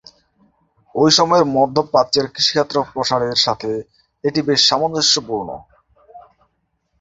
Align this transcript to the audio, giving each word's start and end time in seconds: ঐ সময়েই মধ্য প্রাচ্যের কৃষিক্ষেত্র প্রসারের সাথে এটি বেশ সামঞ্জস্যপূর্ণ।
ঐ 0.95 1.03
সময়েই 1.09 1.45
মধ্য 1.57 1.77
প্রাচ্যের 1.91 2.25
কৃষিক্ষেত্র 2.27 2.75
প্রসারের 2.91 3.37
সাথে 3.37 3.71
এটি 4.23 4.39
বেশ 4.41 4.61
সামঞ্জস্যপূর্ণ। 4.69 5.49